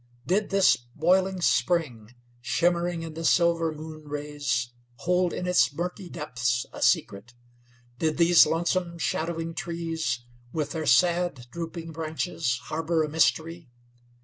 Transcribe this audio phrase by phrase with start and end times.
[0.25, 6.65] Did this boiling spring, shimmering in the sliver moon rays, hold in its murky depths
[6.73, 7.35] a secret?
[7.99, 13.69] Did these lonesome, shadowing trees, with their sad drooping branches, harbor a mystery?